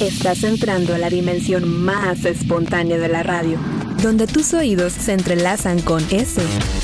[0.00, 3.58] Estás entrando a la dimensión más espontánea de la radio,
[4.02, 6.40] donde tus oídos se entrelazan con ese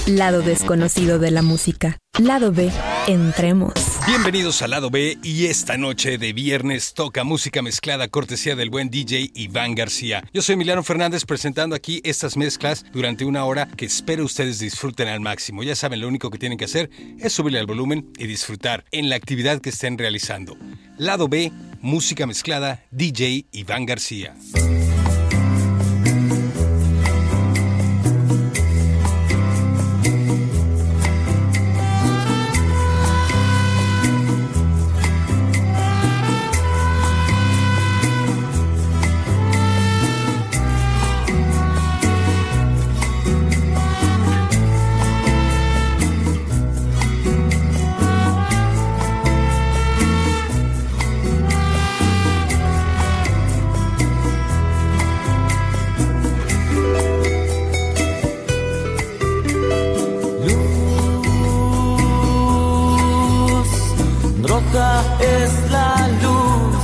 [0.06, 1.96] lado desconocido de la música.
[2.18, 2.70] Lado B,
[3.06, 3.72] entremos.
[4.06, 8.88] Bienvenidos al lado B y esta noche de viernes toca música mezclada cortesía del buen
[8.88, 10.22] DJ Iván García.
[10.32, 15.08] Yo soy Emiliano Fernández presentando aquí estas mezclas durante una hora que espero ustedes disfruten
[15.08, 15.64] al máximo.
[15.64, 19.08] Ya saben, lo único que tienen que hacer es subirle al volumen y disfrutar en
[19.08, 20.56] la actividad que estén realizando.
[20.98, 21.50] Lado B,
[21.80, 24.36] música mezclada, DJ Iván García.
[64.76, 66.76] es la luz,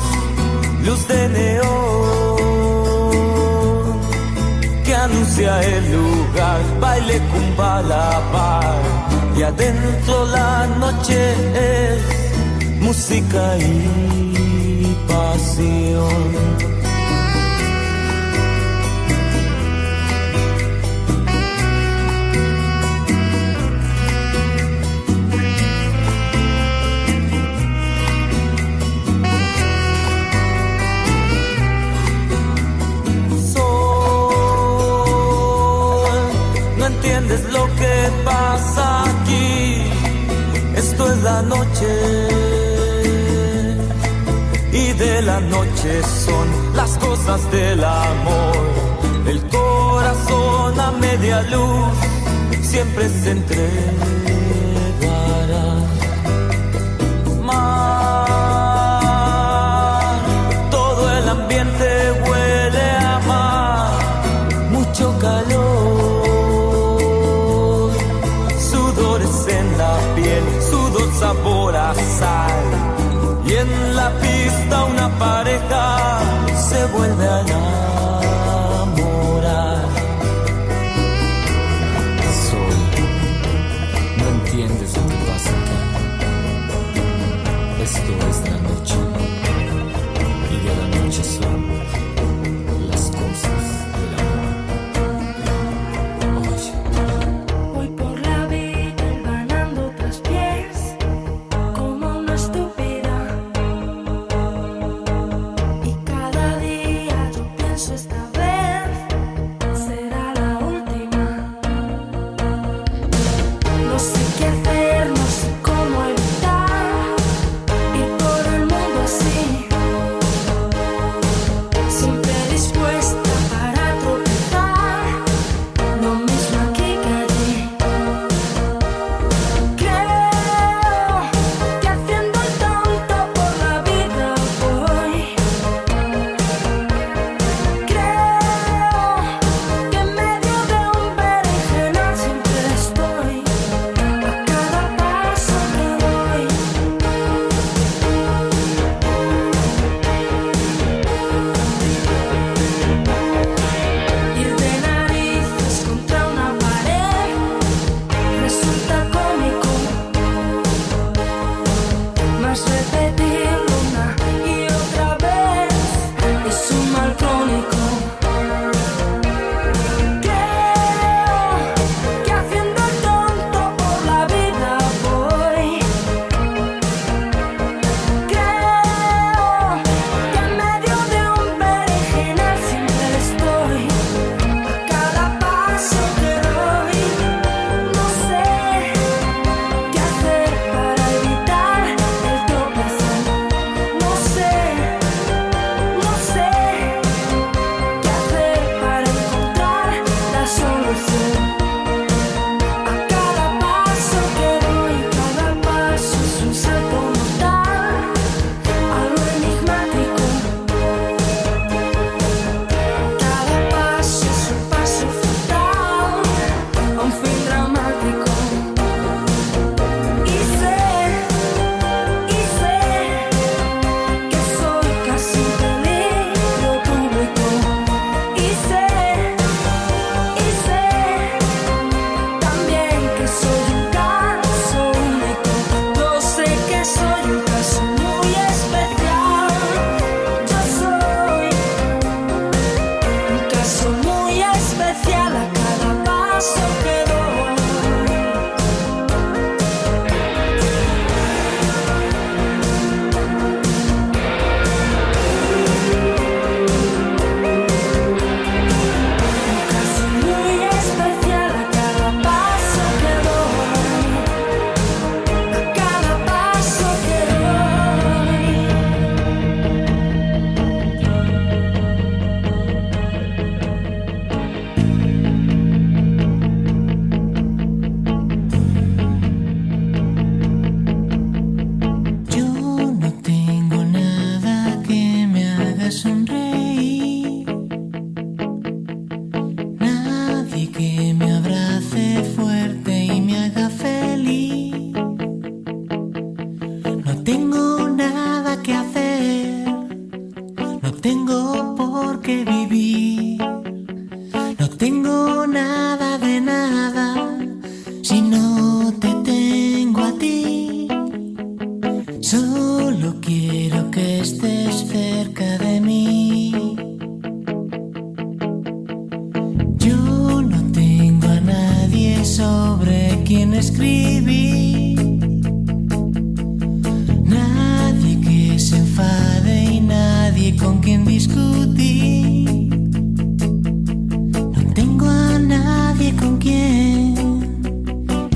[0.87, 2.39] luz de neón,
[4.85, 8.81] que anuncia el lugar, baile cumba la par,
[9.37, 12.01] y adentro la noche es
[12.81, 16.72] música y pasión.
[37.23, 39.83] entiendes lo que pasa aquí.
[40.77, 42.29] Esto es la noche.
[44.73, 48.57] Y de la noche son las cosas del amor.
[49.27, 51.93] El corazón a media luz
[52.63, 53.83] siempre se entregará.
[57.43, 58.33] Mar,
[60.71, 62.12] todo el ambiente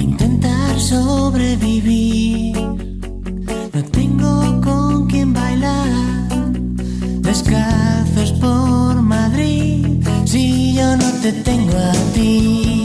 [0.00, 2.56] intentar sobrevivir.
[3.75, 6.29] No tengo con quién bailar
[7.20, 12.75] descalzos por Madrid si yo no te tengo a ti.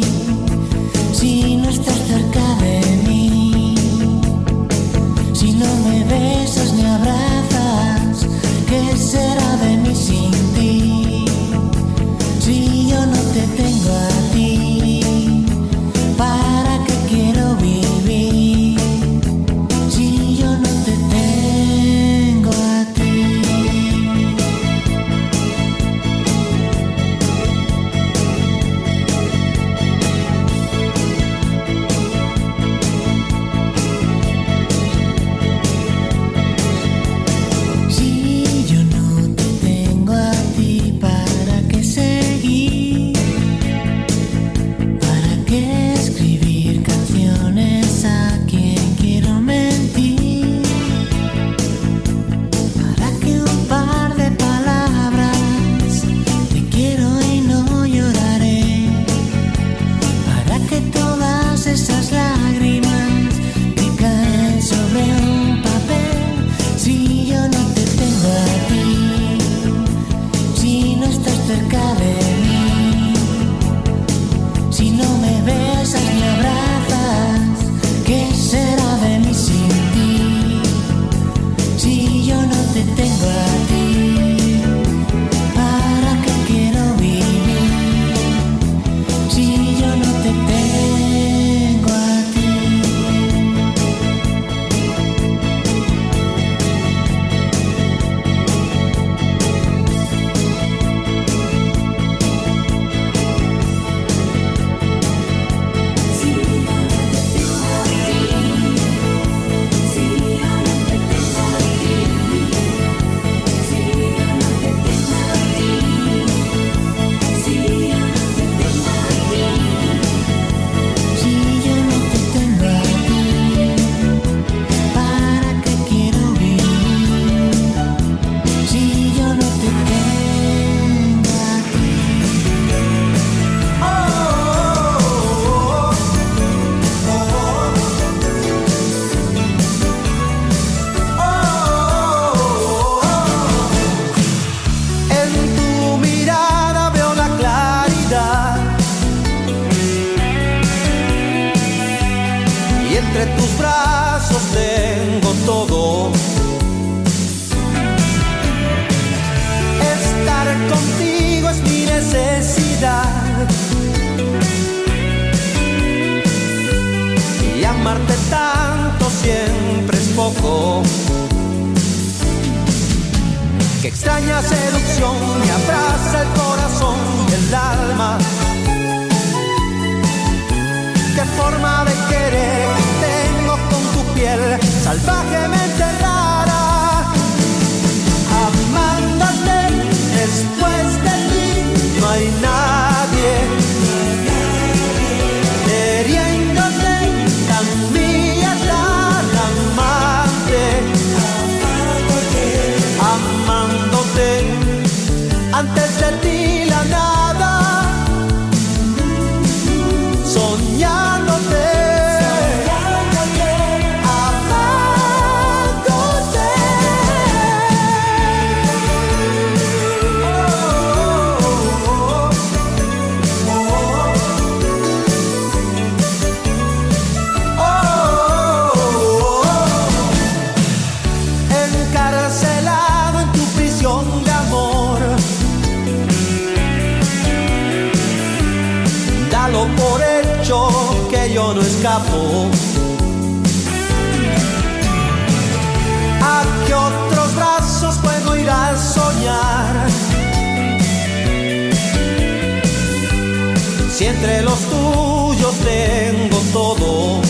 [254.22, 257.22] Entre los tuyos tengo todo.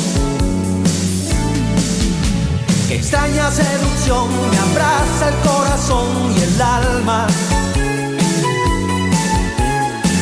[2.90, 7.28] Qué extraña seducción me abraza el corazón y el alma.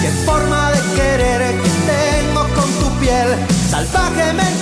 [0.01, 3.29] Qué forma de querer que tengo con tu piel
[3.71, 4.58] salvajemente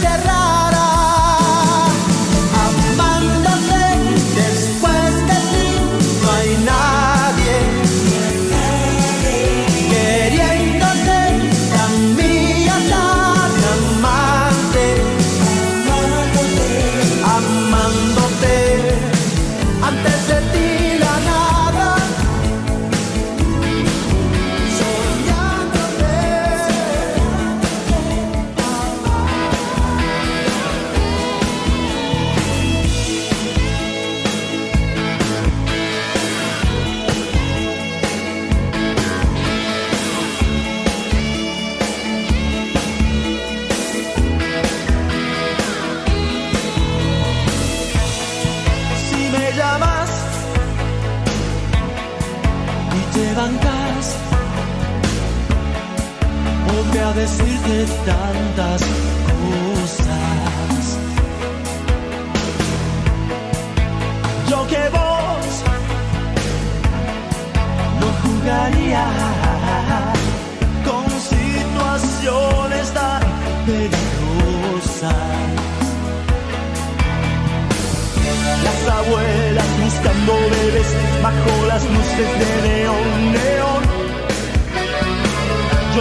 [58.05, 58.81] tantas
[59.41, 60.81] cosas.
[64.49, 65.45] Yo que vos
[67.99, 69.05] no jugaría
[70.85, 73.21] con situaciones tan
[73.65, 75.13] peligrosas.
[78.63, 83.76] Las abuelas buscando bebés bajo las luces de neón, neón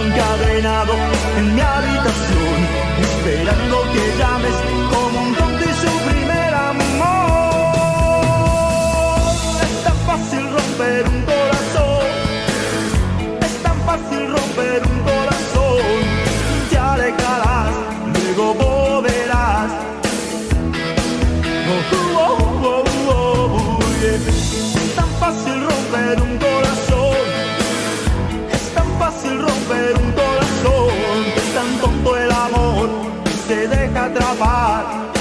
[0.01, 0.93] encadenado
[1.37, 2.67] en mi habitación,
[3.01, 4.86] esperando que llames
[34.37, 35.16] por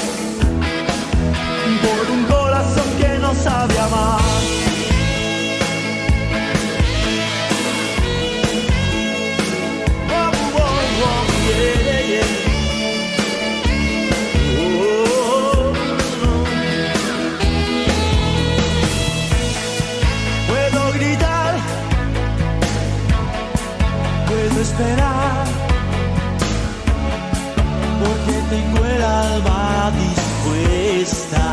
[29.90, 31.44] dispuesta.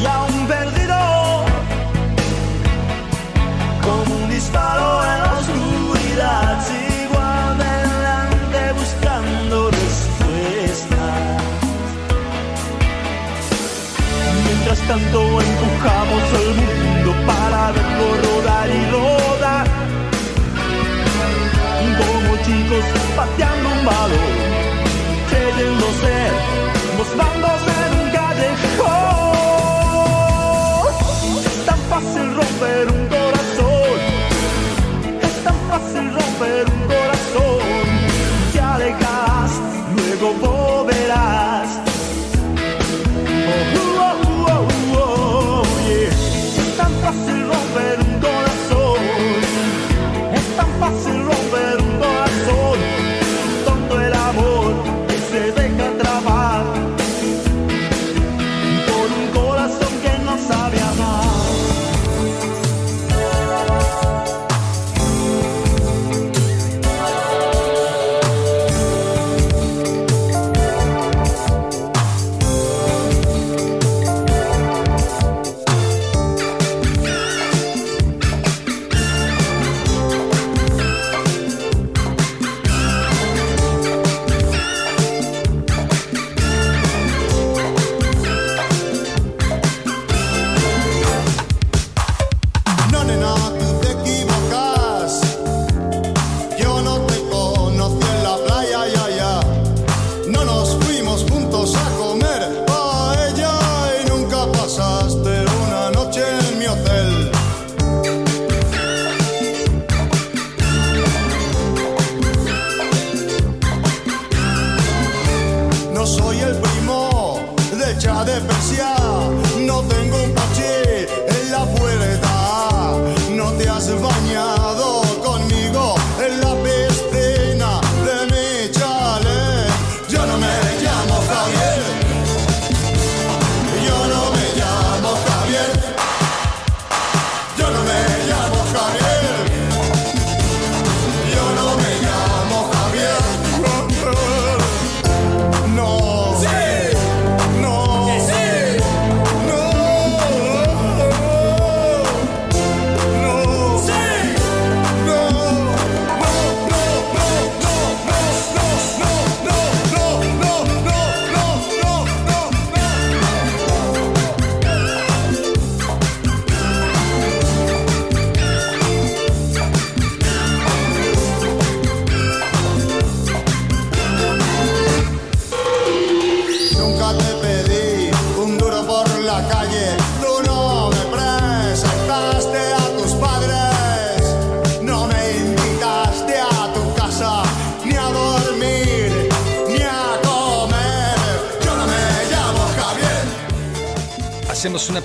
[0.00, 1.44] Y aún perdido,
[3.82, 11.42] como un disparo en la oscuridad, sigo adelante buscando respuestas.
[14.46, 16.59] Mientras tanto empujamos el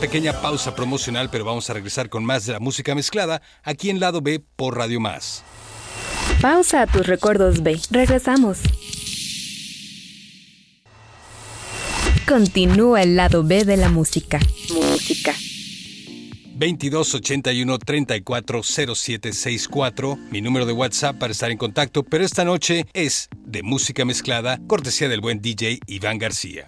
[0.06, 4.00] pequeña pausa promocional, pero vamos a regresar con más de la música mezclada aquí en
[4.00, 5.44] Lado B por Radio Más.
[6.40, 7.82] Pausa a tus recuerdos B.
[7.90, 8.60] Regresamos.
[12.28, 14.40] Continúa el lado B de la música.
[14.72, 15.34] Música.
[16.54, 23.64] 2281 340764, mi número de WhatsApp para estar en contacto, pero esta noche es de
[23.64, 26.68] música mezclada, cortesía del buen DJ Iván García.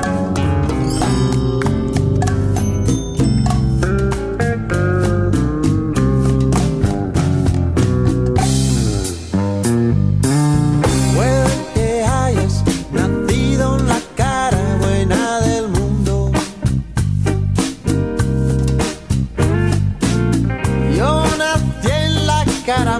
[22.65, 22.99] Cara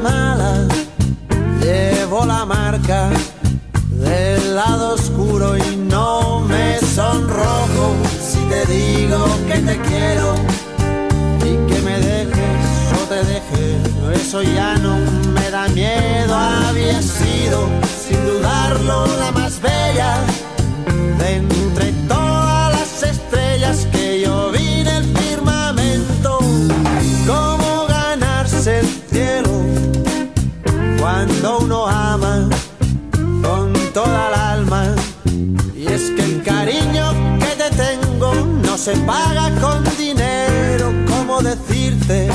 [38.82, 40.92] se paga con dinero.
[41.08, 42.30] ¿Cómo decirte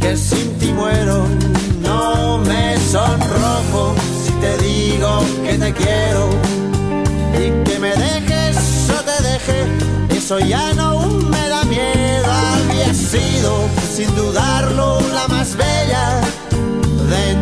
[0.00, 1.26] que sin ti muero?
[1.82, 3.94] No me sonrojo
[4.24, 6.30] si te digo que te quiero
[7.34, 8.56] y que me dejes
[8.88, 10.16] o te deje.
[10.16, 12.24] Eso ya no me da miedo.
[12.26, 16.22] Había sido sin dudarlo la más bella
[17.10, 17.39] de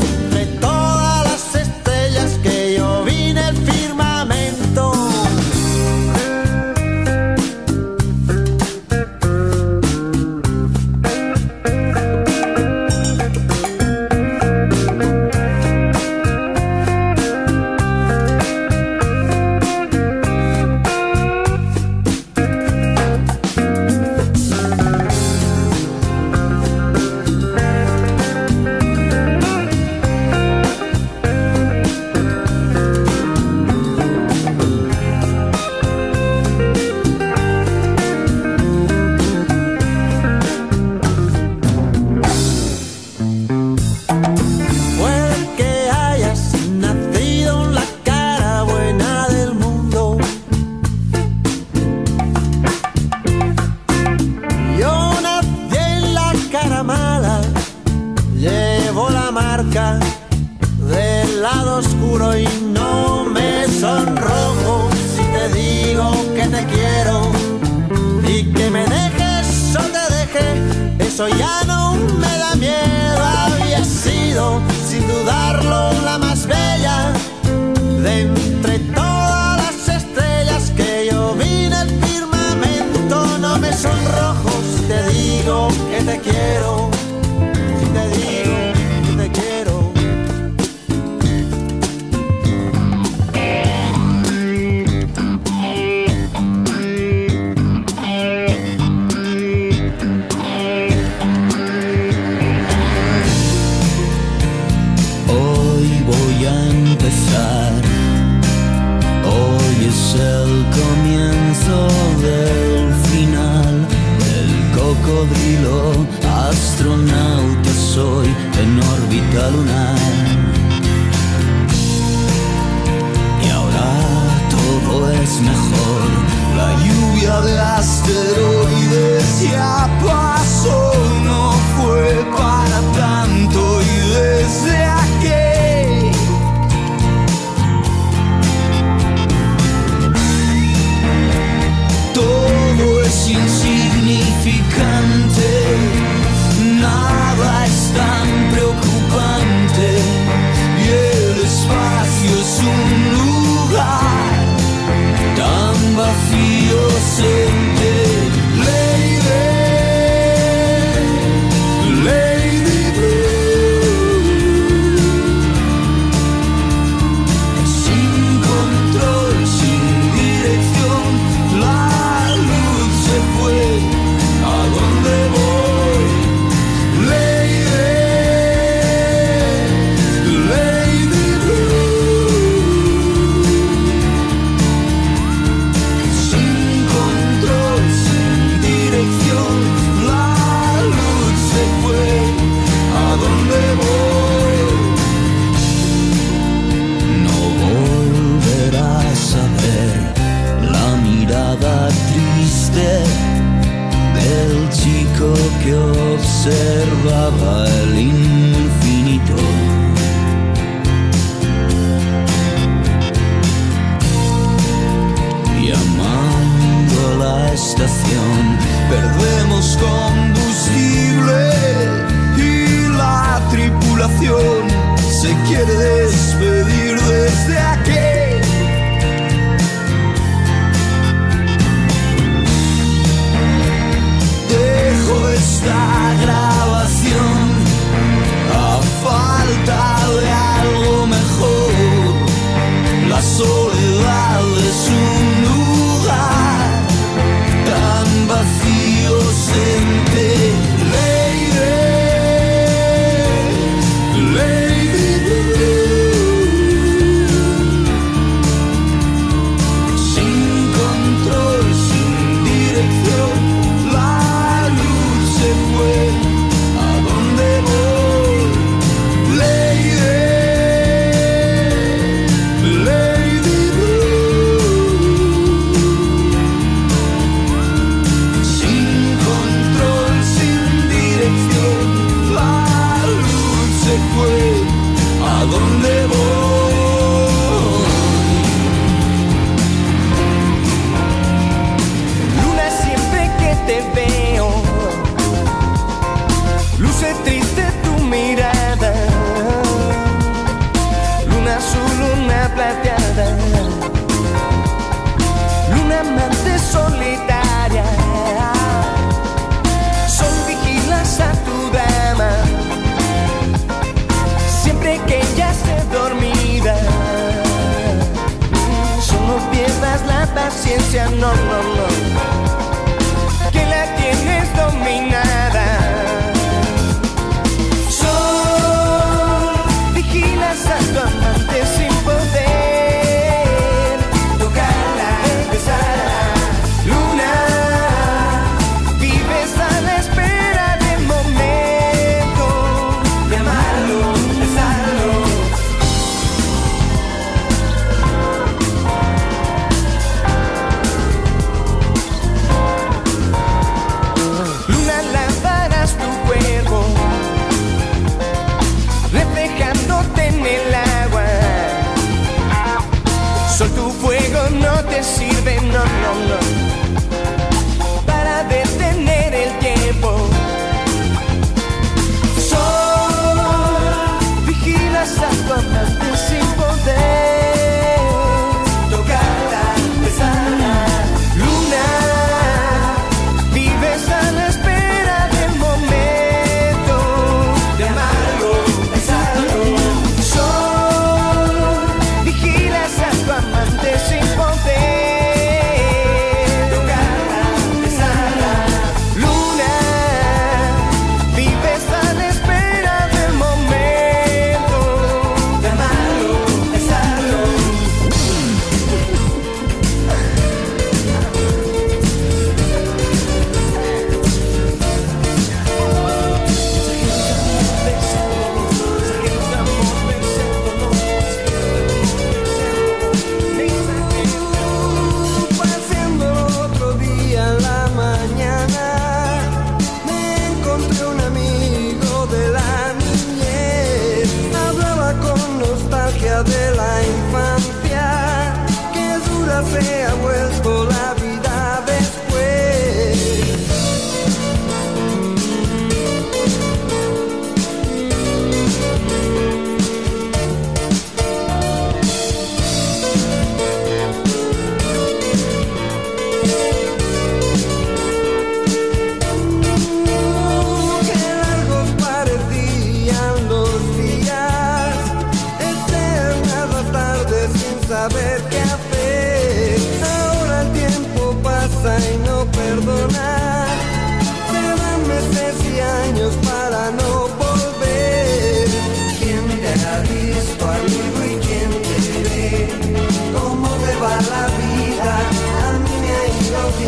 [71.18, 71.77] eso ya no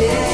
[0.01, 0.30] yeah.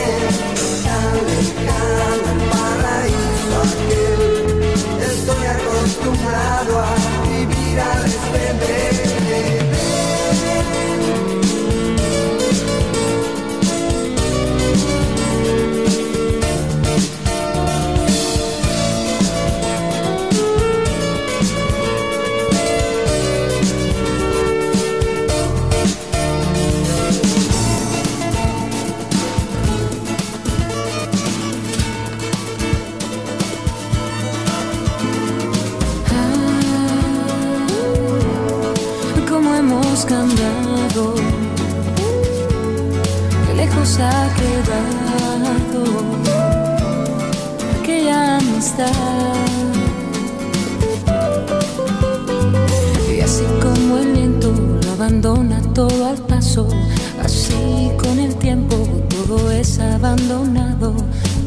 [59.27, 60.93] Todo es abandonado,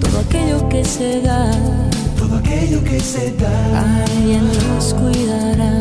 [0.01, 1.51] todo aquello que se da.
[2.19, 4.05] Todo aquello que se da.
[4.05, 5.79] Alguien los cuidará.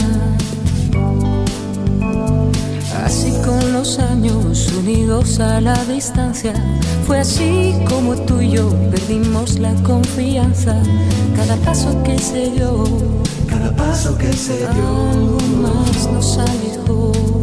[3.04, 6.54] Así con los años unidos a la distancia,
[7.06, 10.82] fue así como tú y yo perdimos la confianza.
[11.36, 12.86] Cada paso que se dio,
[13.48, 14.68] Cada paso que se dio.
[14.70, 17.39] algo más nos alejó.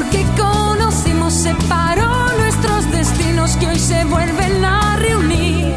[0.00, 5.74] Lo mejor que conocimos separó nuestros destinos que hoy se vuelven a reunir.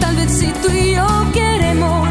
[0.00, 2.08] Tal vez si tú y yo queremos,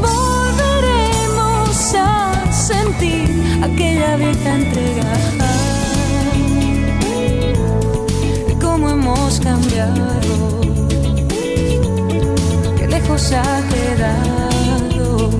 [0.00, 5.12] volveremos a sentir aquella vieja entrega.
[8.60, 10.60] Cómo hemos cambiado,
[12.76, 15.30] que lejos ha quedado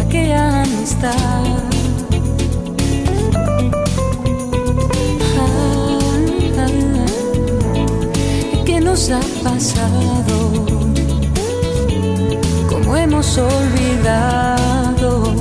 [0.00, 1.75] aquella amistad.
[8.96, 10.64] Nos ha pasado?
[12.66, 15.34] ¿Cómo hemos olvidado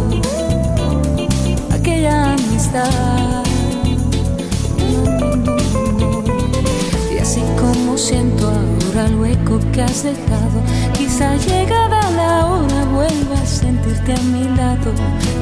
[1.72, 3.46] aquella amistad?
[7.14, 10.60] Y así como siento ahora el hueco que has dejado,
[10.98, 14.92] quizá llegada la hora vuelva a sentirte a mi lado.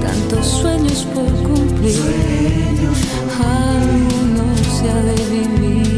[0.05, 1.99] Tantos sueños por cumplir,
[3.39, 5.92] algunos se ha de vivir.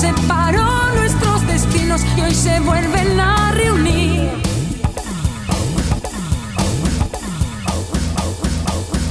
[0.00, 4.30] Separó nuestros destinos y hoy se vuelven a reunir.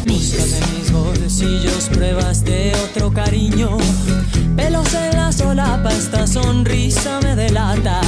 [0.07, 3.77] Busca de mis bolsillos pruebas de otro cariño.
[4.55, 8.01] Pelos en la solapa, esta sonrisa me delata.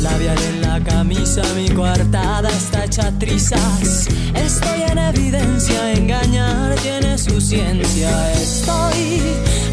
[0.00, 4.08] Labial en la camisa, mi coartada está hecha trizas.
[4.34, 8.32] Estoy en evidencia, engañar tiene su ciencia.
[8.32, 9.20] Estoy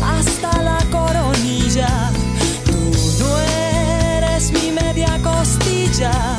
[0.01, 2.12] hasta la coronilla.
[6.03, 6.33] Costilla,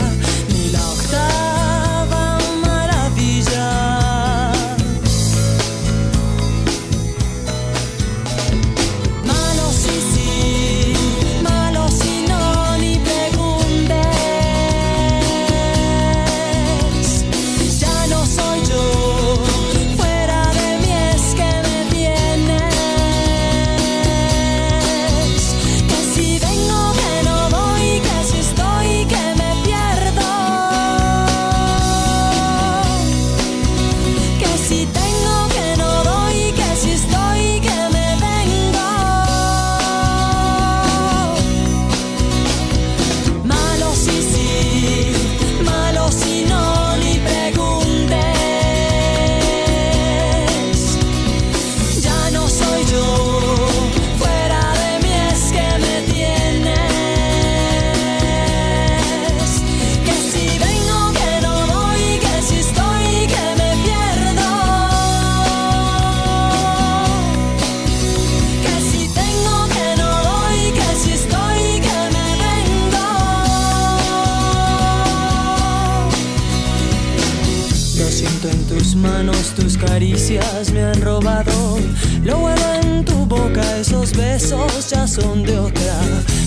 [78.51, 81.79] en tus manos, tus caricias me han robado.
[82.23, 85.97] Lo huelo en tu boca, esos besos ya son de otra.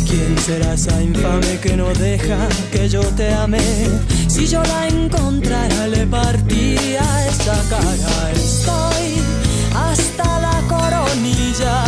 [0.07, 2.37] ¿Quién será esa infame que no deja
[2.71, 3.61] que yo te ame?
[4.27, 8.31] Si yo la encontrara, le partiría esa cara.
[8.33, 9.21] Estoy
[9.73, 11.86] hasta la coronilla.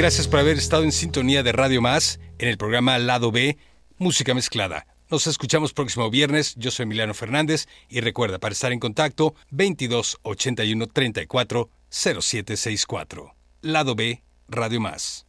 [0.00, 3.58] Gracias por haber estado en sintonía de Radio Más en el programa Lado B,
[3.98, 4.86] Música Mezclada.
[5.10, 6.54] Nos escuchamos próximo viernes.
[6.56, 13.34] Yo soy Emiliano Fernández y recuerda para estar en contacto 22 81 34 0764.
[13.60, 15.26] Lado B, Radio Más.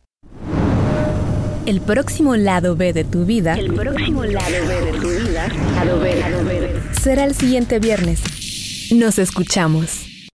[1.65, 3.55] El próximo lado B de tu vida.
[3.55, 5.49] El próximo lado B de tu vida.
[5.75, 6.81] Lado B, lado B.
[7.01, 8.21] Será el siguiente viernes.
[8.93, 10.10] Nos escuchamos.